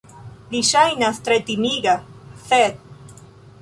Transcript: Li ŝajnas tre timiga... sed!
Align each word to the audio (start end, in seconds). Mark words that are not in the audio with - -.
Li 0.53 0.61
ŝajnas 0.69 1.21
tre 1.27 1.39
timiga... 1.51 1.97
sed! 2.49 2.85